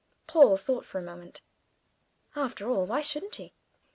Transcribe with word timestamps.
Paul 0.25 0.57
thought 0.57 0.83
for 0.83 0.97
a 0.97 1.03
moment. 1.03 1.41
After 2.35 2.67
all, 2.67 2.87
why 2.87 3.01
shouldn't 3.01 3.35
he? 3.35 3.53